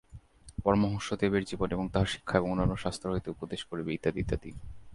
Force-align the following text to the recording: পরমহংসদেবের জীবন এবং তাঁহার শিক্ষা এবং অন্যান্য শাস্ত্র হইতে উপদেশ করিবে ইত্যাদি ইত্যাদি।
পরমহংসদেবের 0.63 1.43
জীবন 1.45 1.69
এবং 1.71 1.85
তাঁহার 1.93 2.11
শিক্ষা 2.13 2.35
এবং 2.37 2.49
অন্যান্য 2.51 2.73
শাস্ত্র 2.77 3.07
হইতে 3.13 3.29
উপদেশ 3.29 3.61
করিবে 3.69 3.91
ইত্যাদি 3.93 4.19
ইত্যাদি। 4.23 4.49